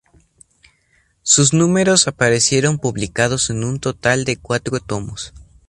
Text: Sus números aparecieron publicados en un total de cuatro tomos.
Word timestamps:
Sus 1.21 1.53
números 1.53 2.07
aparecieron 2.07 2.79
publicados 2.79 3.51
en 3.51 3.63
un 3.63 3.79
total 3.79 4.25
de 4.25 4.35
cuatro 4.37 4.79
tomos. 4.79 5.31